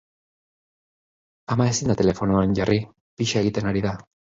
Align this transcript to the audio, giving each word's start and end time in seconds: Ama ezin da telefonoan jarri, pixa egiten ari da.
Ama 1.57 1.69
ezin 1.75 1.95
da 1.95 1.99
telefonoan 2.03 2.59
jarri, 2.63 2.83
pixa 3.23 3.49
egiten 3.49 3.75
ari 3.77 3.91
da. 3.91 3.99